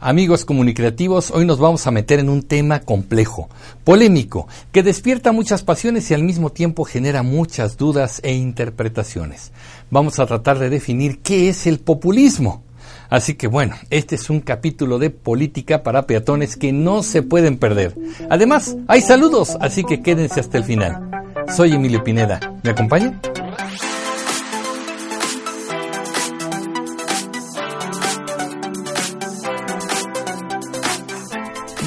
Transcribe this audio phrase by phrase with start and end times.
[0.00, 3.48] Amigos comunicativos, hoy nos vamos a meter en un tema complejo,
[3.82, 9.50] polémico, que despierta muchas pasiones y al mismo tiempo genera muchas dudas e interpretaciones.
[9.90, 12.62] Vamos a tratar de definir qué es el populismo.
[13.10, 17.58] Así que bueno, este es un capítulo de política para peatones que no se pueden
[17.58, 17.96] perder.
[18.30, 21.10] Además, hay saludos, así que quédense hasta el final.
[21.56, 22.38] Soy Emilio Pineda.
[22.62, 23.20] ¿Me acompaña?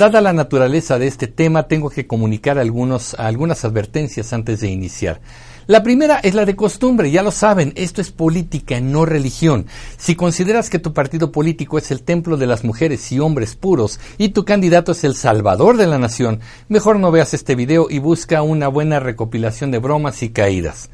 [0.01, 5.21] Dada la naturaleza de este tema, tengo que comunicar algunos, algunas advertencias antes de iniciar.
[5.67, 9.67] La primera es la de costumbre, ya lo saben, esto es política, no religión.
[9.97, 13.99] Si consideras que tu partido político es el templo de las mujeres y hombres puros
[14.17, 17.99] y tu candidato es el salvador de la nación, mejor no veas este video y
[17.99, 20.89] busca una buena recopilación de bromas y caídas.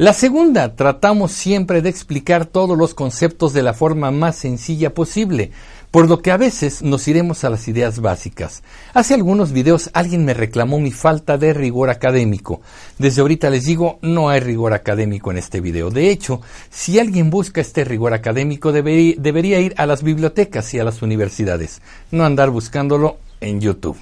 [0.00, 5.50] La segunda, tratamos siempre de explicar todos los conceptos de la forma más sencilla posible
[5.90, 8.62] por lo que a veces nos iremos a las ideas básicas.
[8.94, 12.60] Hace algunos videos alguien me reclamó mi falta de rigor académico.
[12.98, 15.90] Desde ahorita les digo, no hay rigor académico en este video.
[15.90, 20.78] De hecho, si alguien busca este rigor académico debería, debería ir a las bibliotecas y
[20.78, 23.98] a las universidades, no andar buscándolo en YouTube.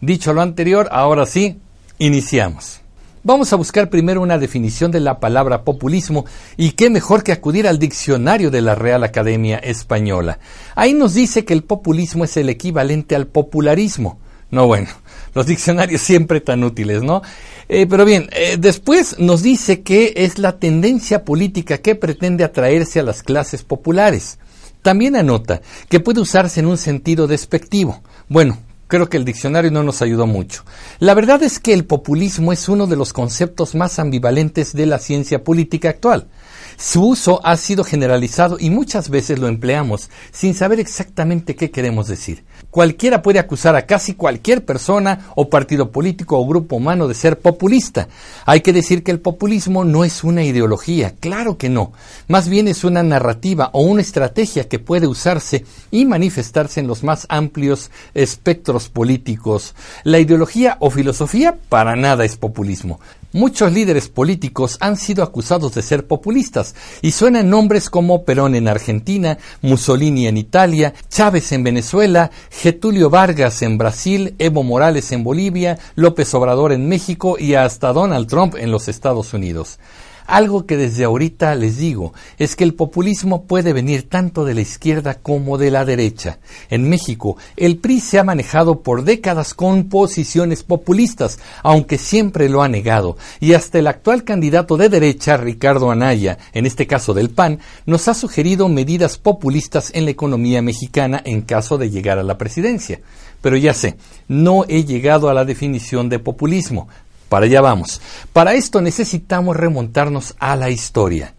[0.00, 1.58] Dicho lo anterior, ahora sí,
[1.98, 2.85] iniciamos.
[3.26, 7.66] Vamos a buscar primero una definición de la palabra populismo y qué mejor que acudir
[7.66, 10.38] al diccionario de la Real Academia Española.
[10.76, 14.20] Ahí nos dice que el populismo es el equivalente al popularismo.
[14.52, 14.86] No, bueno,
[15.34, 17.20] los diccionarios siempre tan útiles, ¿no?
[17.68, 23.00] Eh, pero bien, eh, después nos dice que es la tendencia política que pretende atraerse
[23.00, 24.38] a las clases populares.
[24.82, 28.02] También anota que puede usarse en un sentido despectivo.
[28.28, 28.56] Bueno,
[28.88, 30.64] Creo que el diccionario no nos ayudó mucho.
[31.00, 34.98] La verdad es que el populismo es uno de los conceptos más ambivalentes de la
[34.98, 36.28] ciencia política actual.
[36.78, 42.06] Su uso ha sido generalizado y muchas veces lo empleamos sin saber exactamente qué queremos
[42.06, 42.44] decir.
[42.70, 47.38] Cualquiera puede acusar a casi cualquier persona o partido político o grupo humano de ser
[47.38, 48.08] populista.
[48.44, 51.92] Hay que decir que el populismo no es una ideología, claro que no.
[52.28, 57.02] Más bien es una narrativa o una estrategia que puede usarse y manifestarse en los
[57.02, 59.74] más amplios espectros políticos.
[60.04, 63.00] La ideología o filosofía para nada es populismo.
[63.36, 68.66] Muchos líderes políticos han sido acusados de ser populistas y suenan nombres como Perón en
[68.66, 75.78] Argentina, Mussolini en Italia, Chávez en Venezuela, Getulio Vargas en Brasil, Evo Morales en Bolivia,
[75.96, 79.78] López Obrador en México y hasta Donald Trump en los Estados Unidos.
[80.26, 84.60] Algo que desde ahorita les digo es que el populismo puede venir tanto de la
[84.60, 86.38] izquierda como de la derecha.
[86.68, 92.62] En México, el PRI se ha manejado por décadas con posiciones populistas, aunque siempre lo
[92.62, 97.30] ha negado, y hasta el actual candidato de derecha, Ricardo Anaya, en este caso del
[97.30, 102.22] PAN, nos ha sugerido medidas populistas en la economía mexicana en caso de llegar a
[102.22, 103.00] la presidencia.
[103.42, 103.96] Pero ya sé,
[104.28, 106.88] no he llegado a la definición de populismo.
[107.28, 108.00] Para allá vamos.
[108.32, 111.34] Para esto necesitamos remontarnos a la historia.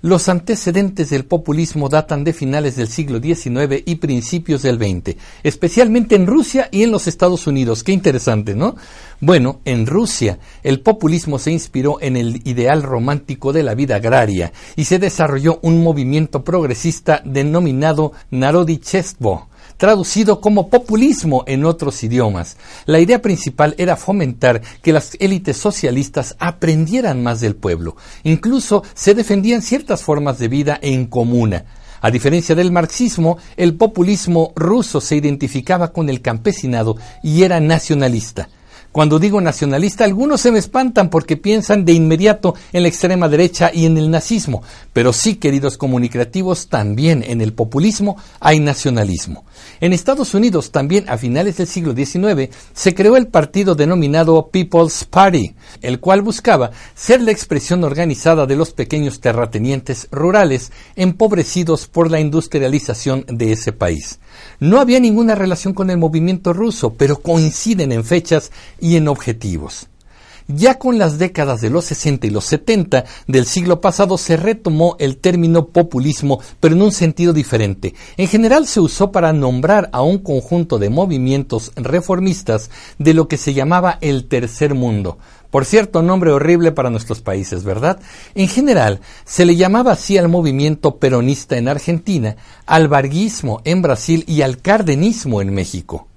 [0.00, 6.14] Los antecedentes del populismo datan de finales del siglo XIX y principios del XX, especialmente
[6.14, 7.82] en Rusia y en los Estados Unidos.
[7.82, 8.76] Qué interesante, ¿no?
[9.20, 14.52] Bueno, en Rusia el populismo se inspiró en el ideal romántico de la vida agraria
[14.76, 19.47] y se desarrolló un movimiento progresista denominado Narodichestvo
[19.78, 22.58] traducido como populismo en otros idiomas.
[22.84, 27.96] La idea principal era fomentar que las élites socialistas aprendieran más del pueblo.
[28.24, 31.64] Incluso se defendían ciertas formas de vida en comuna.
[32.00, 38.48] A diferencia del marxismo, el populismo ruso se identificaba con el campesinado y era nacionalista.
[38.92, 43.70] Cuando digo nacionalista, algunos se me espantan porque piensan de inmediato en la extrema derecha
[43.72, 44.62] y en el nazismo,
[44.92, 49.44] pero sí, queridos comunicativos, también en el populismo hay nacionalismo.
[49.80, 55.04] En Estados Unidos, también a finales del siglo XIX, se creó el partido denominado People's
[55.04, 62.10] Party, el cual buscaba ser la expresión organizada de los pequeños terratenientes rurales empobrecidos por
[62.10, 64.18] la industrialización de ese país.
[64.60, 68.50] No había ninguna relación con el movimiento ruso, pero coinciden en fechas
[68.80, 69.88] y en objetivos.
[70.50, 74.96] Ya con las décadas de los 60 y los 70 del siglo pasado se retomó
[74.98, 77.94] el término populismo, pero en un sentido diferente.
[78.16, 83.36] En general se usó para nombrar a un conjunto de movimientos reformistas de lo que
[83.36, 85.18] se llamaba el tercer mundo.
[85.50, 88.00] Por cierto, nombre horrible para nuestros países, ¿verdad?
[88.34, 94.24] En general, se le llamaba así al movimiento peronista en Argentina, al varguismo en Brasil
[94.26, 96.08] y al cardenismo en México.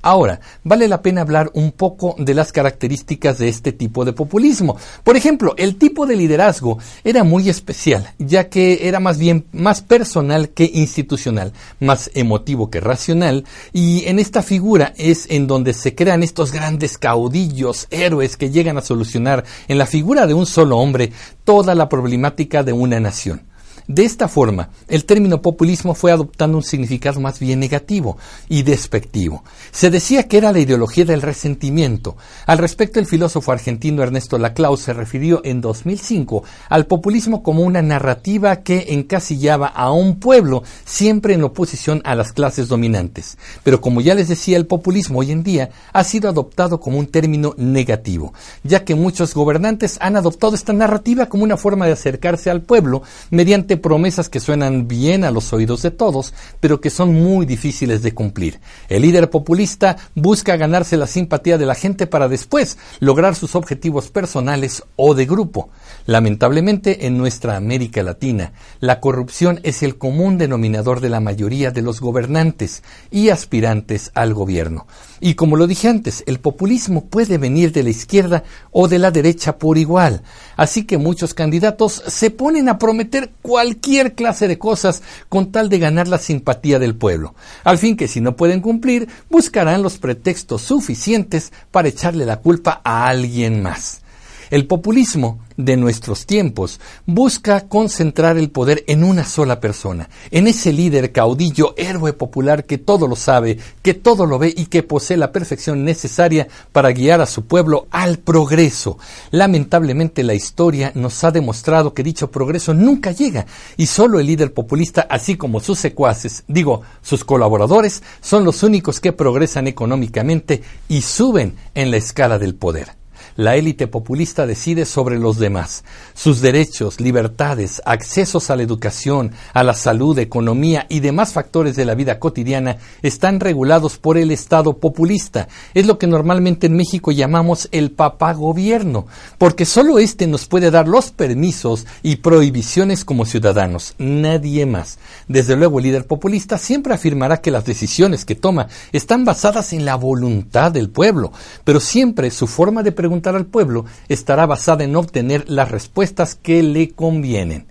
[0.00, 4.76] Ahora, vale la pena hablar un poco de las características de este tipo de populismo.
[5.02, 9.82] Por ejemplo, el tipo de liderazgo era muy especial, ya que era más bien más
[9.82, 15.96] personal que institucional, más emotivo que racional, y en esta figura es en donde se
[15.96, 20.78] crean estos grandes caudillos, héroes que llegan a solucionar en la figura de un solo
[20.78, 21.12] hombre
[21.42, 23.42] toda la problemática de una nación.
[23.88, 29.44] De esta forma, el término populismo fue adoptando un significado más bien negativo y despectivo.
[29.70, 32.18] Se decía que era la ideología del resentimiento.
[32.44, 37.80] Al respecto, el filósofo argentino Ernesto Laclau se refirió en 2005 al populismo como una
[37.80, 43.38] narrativa que encasillaba a un pueblo siempre en oposición a las clases dominantes.
[43.64, 47.06] Pero como ya les decía, el populismo hoy en día ha sido adoptado como un
[47.06, 52.50] término negativo, ya que muchos gobernantes han adoptado esta narrativa como una forma de acercarse
[52.50, 57.14] al pueblo mediante promesas que suenan bien a los oídos de todos, pero que son
[57.14, 58.60] muy difíciles de cumplir.
[58.88, 64.10] El líder populista busca ganarse la simpatía de la gente para después lograr sus objetivos
[64.10, 65.70] personales o de grupo.
[66.06, 71.82] Lamentablemente, en nuestra América Latina, la corrupción es el común denominador de la mayoría de
[71.82, 74.86] los gobernantes y aspirantes al gobierno.
[75.20, 79.10] Y como lo dije antes, el populismo puede venir de la izquierda o de la
[79.10, 80.22] derecha por igual.
[80.56, 83.30] Así que muchos candidatos se ponen a prometer
[83.68, 87.34] cualquier clase de cosas con tal de ganar la simpatía del pueblo.
[87.64, 92.80] Al fin que si no pueden cumplir, buscarán los pretextos suficientes para echarle la culpa
[92.82, 94.00] a alguien más.
[94.48, 100.72] El populismo de nuestros tiempos busca concentrar el poder en una sola persona, en ese
[100.72, 105.18] líder caudillo, héroe popular que todo lo sabe, que todo lo ve y que posee
[105.18, 108.98] la perfección necesaria para guiar a su pueblo al progreso.
[109.32, 113.46] Lamentablemente la historia nos ha demostrado que dicho progreso nunca llega
[113.76, 119.00] y solo el líder populista, así como sus secuaces, digo, sus colaboradores, son los únicos
[119.00, 122.97] que progresan económicamente y suben en la escala del poder
[123.38, 125.84] la élite populista decide sobre los demás.
[126.12, 131.84] Sus derechos, libertades, accesos a la educación, a la salud, economía y demás factores de
[131.84, 135.46] la vida cotidiana están regulados por el Estado populista.
[135.72, 139.06] Es lo que normalmente en México llamamos el papá gobierno,
[139.38, 144.98] porque solo éste nos puede dar los permisos y prohibiciones como ciudadanos, nadie más.
[145.28, 149.84] Desde luego el líder populista siempre afirmará que las decisiones que toma están basadas en
[149.84, 151.30] la voluntad del pueblo,
[151.62, 156.62] pero siempre su forma de preguntar al pueblo estará basada en obtener las respuestas que
[156.62, 157.66] le convienen.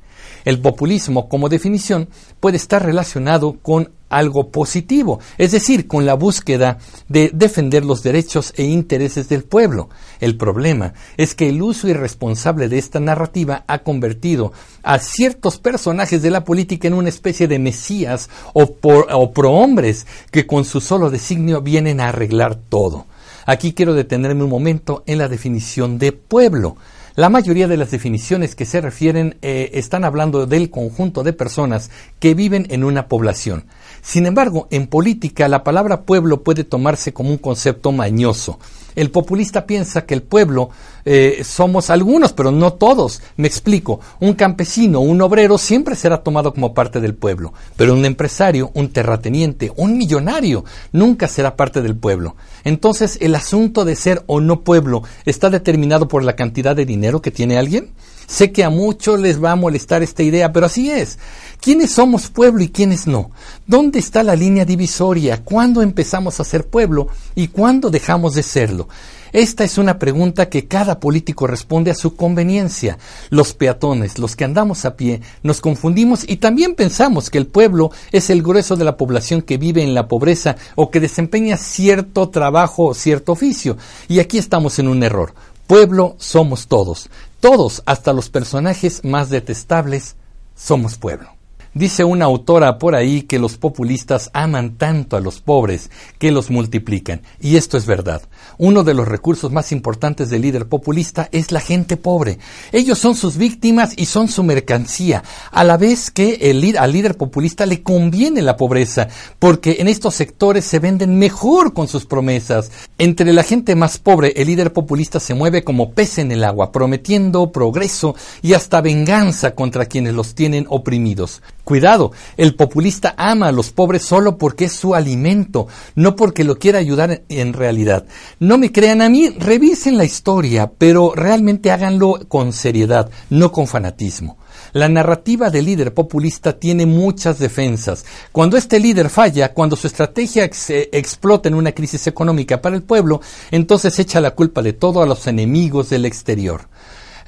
[0.46, 2.08] El populismo, como definición,
[2.40, 6.78] puede estar relacionado con algo positivo, es decir, con la búsqueda
[7.10, 9.90] de defender los derechos e intereses del pueblo.
[10.22, 16.22] El problema es que el uso irresponsable de esta narrativa ha convertido a ciertos personajes
[16.22, 21.10] de la política en una especie de mesías o, o prohombres que con su solo
[21.10, 23.06] designio vienen a arreglar todo.
[23.48, 26.76] Aquí quiero detenerme un momento en la definición de pueblo.
[27.16, 31.90] La mayoría de las definiciones que se refieren eh, están hablando del conjunto de personas
[32.20, 33.64] que viven en una población.
[34.02, 38.60] Sin embargo, en política la palabra pueblo puede tomarse como un concepto mañoso.
[38.98, 40.72] El populista piensa que el pueblo
[41.06, 43.22] eh, somos algunos, pero no todos.
[43.36, 44.00] Me explico.
[44.20, 48.90] Un campesino, un obrero siempre será tomado como parte del pueblo, pero un empresario, un
[48.90, 52.36] terrateniente, un millonario nunca será parte del pueblo.
[52.64, 57.22] Entonces, el asunto de ser o no pueblo está determinado por la cantidad de dinero
[57.22, 57.92] que tiene alguien.
[58.28, 61.18] Sé que a muchos les va a molestar esta idea, pero así es.
[61.62, 63.32] ¿Quiénes somos pueblo y quiénes no?
[63.66, 65.44] ¿Dónde está la línea divisoria?
[65.46, 68.90] ¿Cuándo empezamos a ser pueblo y cuándo dejamos de serlo?
[69.32, 72.98] Esta es una pregunta que cada político responde a su conveniencia.
[73.30, 77.92] Los peatones, los que andamos a pie, nos confundimos y también pensamos que el pueblo
[78.12, 82.30] es el grueso de la población que vive en la pobreza o que desempeña cierto
[82.30, 83.78] trabajo o cierto oficio.
[84.10, 85.34] Y aquí estamos en un error.
[85.68, 87.10] Pueblo somos todos.
[87.42, 90.16] Todos, hasta los personajes más detestables,
[90.56, 91.37] somos pueblo.
[91.78, 96.50] Dice una autora por ahí que los populistas aman tanto a los pobres que los
[96.50, 97.22] multiplican.
[97.40, 98.24] Y esto es verdad.
[98.58, 102.40] Uno de los recursos más importantes del líder populista es la gente pobre.
[102.72, 107.16] Ellos son sus víctimas y son su mercancía, a la vez que el, al líder
[107.16, 109.08] populista le conviene la pobreza,
[109.38, 112.72] porque en estos sectores se venden mejor con sus promesas.
[112.98, 116.72] Entre la gente más pobre, el líder populista se mueve como pez en el agua,
[116.72, 121.44] prometiendo progreso y hasta venganza contra quienes los tienen oprimidos.
[121.68, 126.58] Cuidado, el populista ama a los pobres solo porque es su alimento, no porque lo
[126.58, 128.06] quiera ayudar en realidad.
[128.40, 133.68] No me crean a mí, revisen la historia, pero realmente háganlo con seriedad, no con
[133.68, 134.38] fanatismo.
[134.72, 138.06] La narrativa del líder populista tiene muchas defensas.
[138.32, 142.84] Cuando este líder falla, cuando su estrategia eh, explota en una crisis económica para el
[142.84, 143.20] pueblo,
[143.52, 146.70] entonces echa la culpa de todo a los enemigos del exterior.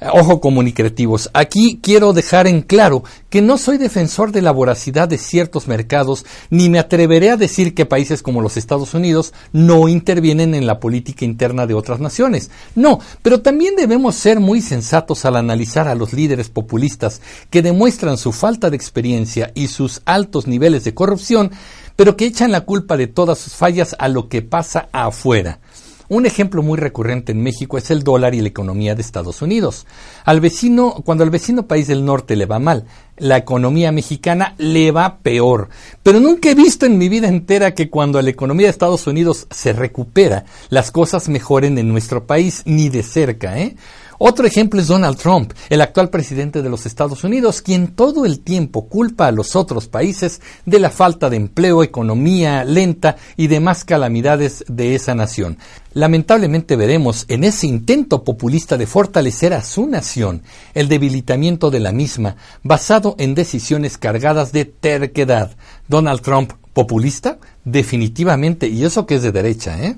[0.00, 5.18] Ojo comunicativos, aquí quiero dejar en claro que no soy defensor de la voracidad de
[5.18, 10.54] ciertos mercados, ni me atreveré a decir que países como los Estados Unidos no intervienen
[10.54, 12.50] en la política interna de otras naciones.
[12.74, 18.16] No, pero también debemos ser muy sensatos al analizar a los líderes populistas que demuestran
[18.16, 21.50] su falta de experiencia y sus altos niveles de corrupción,
[21.96, 25.60] pero que echan la culpa de todas sus fallas a lo que pasa afuera.
[26.10, 29.86] Un ejemplo muy recurrente en México es el dólar y la economía de Estados Unidos.
[30.24, 32.84] Al vecino, cuando al vecino país del norte le va mal,
[33.16, 35.68] la economía mexicana le va peor.
[36.02, 39.46] Pero nunca he visto en mi vida entera que cuando la economía de Estados Unidos
[39.52, 43.76] se recupera, las cosas mejoren en nuestro país, ni de cerca, ¿eh?
[44.22, 48.40] Otro ejemplo es Donald Trump, el actual presidente de los Estados Unidos, quien todo el
[48.40, 53.82] tiempo culpa a los otros países de la falta de empleo, economía lenta y demás
[53.86, 55.56] calamidades de esa nación.
[55.94, 60.42] Lamentablemente veremos en ese intento populista de fortalecer a su nación
[60.74, 65.56] el debilitamiento de la misma basado en decisiones cargadas de terquedad.
[65.88, 69.96] Donald Trump, populista, definitivamente, y eso que es de derecha, ¿eh?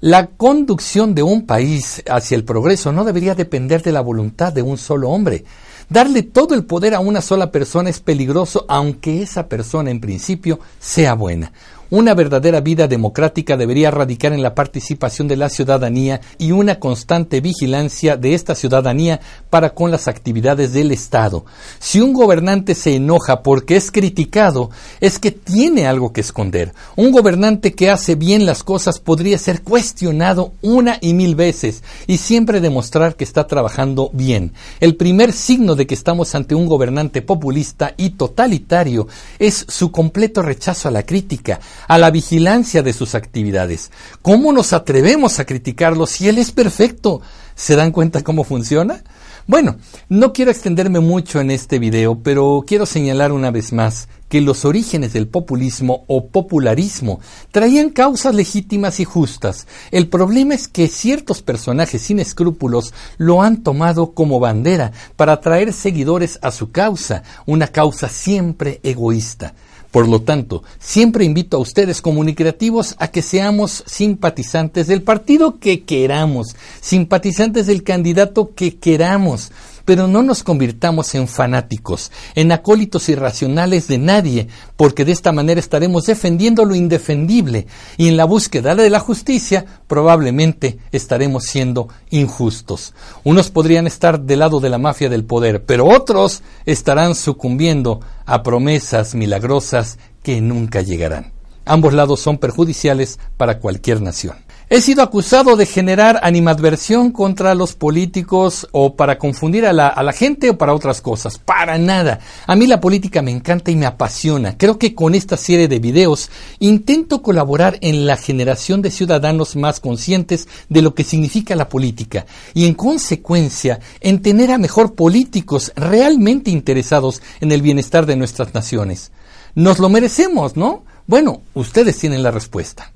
[0.00, 4.62] La conducción de un país hacia el progreso no debería depender de la voluntad de
[4.62, 5.44] un solo hombre.
[5.90, 10.58] Darle todo el poder a una sola persona es peligroso, aunque esa persona en principio
[10.78, 11.52] sea buena.
[11.90, 17.40] Una verdadera vida democrática debería radicar en la participación de la ciudadanía y una constante
[17.40, 19.20] vigilancia de esta ciudadanía
[19.50, 21.44] para con las actividades del Estado.
[21.80, 24.70] Si un gobernante se enoja porque es criticado,
[25.00, 26.74] es que tiene algo que esconder.
[26.94, 32.18] Un gobernante que hace bien las cosas podría ser cuestionado una y mil veces y
[32.18, 34.52] siempre demostrar que está trabajando bien.
[34.78, 39.08] El primer signo de que estamos ante un gobernante populista y totalitario
[39.40, 43.90] es su completo rechazo a la crítica, a la vigilancia de sus actividades.
[44.22, 47.20] ¿Cómo nos atrevemos a criticarlo si él es perfecto?
[47.54, 49.02] ¿Se dan cuenta cómo funciona?
[49.46, 54.40] Bueno, no quiero extenderme mucho en este video, pero quiero señalar una vez más que
[54.40, 57.18] los orígenes del populismo o popularismo
[57.50, 59.66] traían causas legítimas y justas.
[59.90, 65.72] El problema es que ciertos personajes sin escrúpulos lo han tomado como bandera para atraer
[65.72, 69.54] seguidores a su causa, una causa siempre egoísta.
[69.90, 75.82] Por lo tanto, siempre invito a ustedes comunicativos a que seamos simpatizantes del partido que
[75.82, 79.50] queramos, simpatizantes del candidato que queramos,
[79.90, 85.58] pero no nos convirtamos en fanáticos, en acólitos irracionales de nadie, porque de esta manera
[85.58, 87.66] estaremos defendiendo lo indefendible
[87.96, 92.94] y en la búsqueda de la justicia probablemente estaremos siendo injustos.
[93.24, 98.44] Unos podrían estar del lado de la mafia del poder, pero otros estarán sucumbiendo a
[98.44, 101.32] promesas milagrosas que nunca llegarán.
[101.64, 104.36] Ambos lados son perjudiciales para cualquier nación.
[104.72, 110.04] He sido acusado de generar animadversión contra los políticos o para confundir a la, a
[110.04, 111.38] la, gente o para otras cosas.
[111.38, 112.20] Para nada.
[112.46, 114.56] A mí la política me encanta y me apasiona.
[114.56, 119.80] Creo que con esta serie de videos intento colaborar en la generación de ciudadanos más
[119.80, 125.72] conscientes de lo que significa la política y en consecuencia en tener a mejor políticos
[125.74, 129.10] realmente interesados en el bienestar de nuestras naciones.
[129.56, 130.84] Nos lo merecemos, ¿no?
[131.08, 132.92] Bueno, ustedes tienen la respuesta.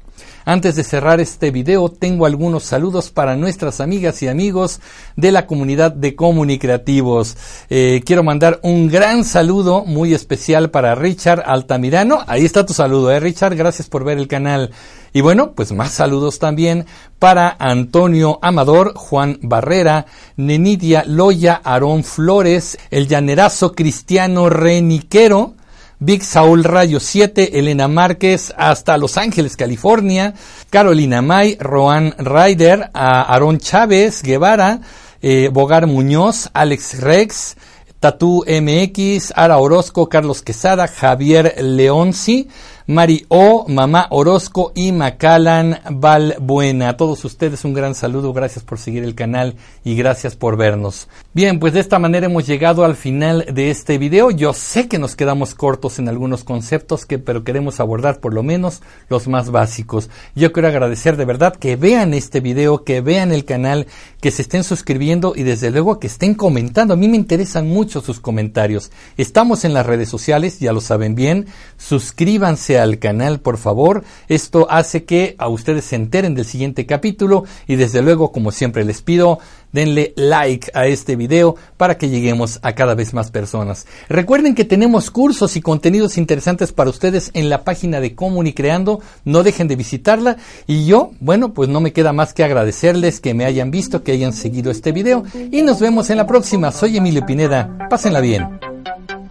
[0.47, 4.81] Antes de cerrar este video, tengo algunos saludos para nuestras amigas y amigos
[5.17, 7.39] de la comunidad de comunicativos.
[7.71, 12.19] Eh, quiero mandar un gran saludo muy especial para Richard Altamirano.
[12.27, 13.57] Ahí está tu saludo, ¿eh, Richard?
[13.57, 14.71] Gracias por ver el canal.
[15.15, 16.85] Y bueno, pues más saludos también
[17.19, 20.05] para Antonio Amador, Juan Barrera,
[20.37, 25.55] Nenidia Loya, Aarón Flores, el llanerazo cristiano Reniquero,
[26.05, 30.35] Big Saúl Rayo 7, Elena Márquez, hasta Los Ángeles, California,
[30.69, 34.81] Carolina May, Roan Ryder, Aarón Chávez, Guevara,
[35.23, 37.57] eh, Bogar Muñoz, Alex Rex,
[38.01, 42.49] Tatú MX, Ara Orozco, Carlos Quesada, Javier Leonci,
[42.87, 46.91] Mari O, Mamá Orozco y Macalan Valbuena.
[46.91, 51.09] A todos ustedes un gran saludo, gracias por seguir el canal y gracias por vernos.
[51.33, 54.31] Bien, pues de esta manera hemos llegado al final de este video.
[54.31, 58.43] Yo sé que nos quedamos cortos en algunos conceptos, que, pero queremos abordar por lo
[58.43, 60.11] menos los más básicos.
[60.35, 63.87] Yo quiero agradecer de verdad que vean este video, que vean el canal,
[64.21, 66.93] que se estén suscribiendo y desde luego que estén comentando.
[66.93, 68.91] A mí me interesan mucho sus comentarios.
[69.17, 71.47] Estamos en las redes sociales, ya lo saben bien.
[71.79, 74.05] Suscríbanse al canal, por favor.
[74.29, 78.85] Esto hace que a ustedes se enteren del siguiente capítulo y desde luego, como siempre
[78.85, 79.39] les pido,
[79.75, 83.87] denle like a este video para que lleguemos a cada vez más personas.
[84.09, 89.43] Recuerden que tenemos cursos y contenidos interesantes para ustedes en la página de Comunicreando, no
[89.43, 93.45] dejen de visitarla y yo, bueno, pues no me queda más que agradecerles que me
[93.45, 96.71] hayan visto, que hayan seguido este video y nos vemos en la próxima.
[96.71, 98.61] Soy Emilio Pineda, pásenla bien.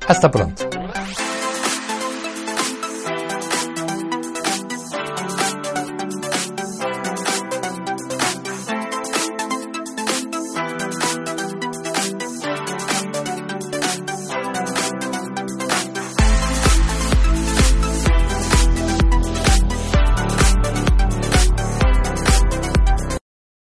[0.08, 0.73] Hasta pronto.